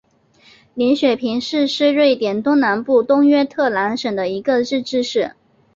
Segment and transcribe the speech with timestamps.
[0.73, 5.35] 林雪平市是瑞典东南部东约特兰省的一个自治市。